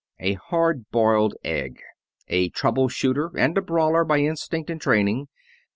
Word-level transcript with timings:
A 0.19 0.33
hard 0.33 0.89
boiled 0.89 1.35
egg. 1.43 1.77
A 2.27 2.49
trouble 2.49 2.87
shooter 2.89 3.29
and 3.37 3.55
a 3.55 3.61
brawler 3.61 4.03
by 4.03 4.17
instinct 4.17 4.71
and 4.71 4.81
training. 4.81 5.27